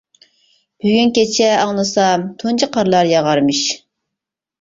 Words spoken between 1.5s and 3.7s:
ئاڭلىسام، تۇنجى قارلار ياغارمىش.